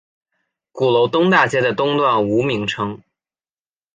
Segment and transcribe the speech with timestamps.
[0.71, 3.03] 鼓楼东大街的东段无名称。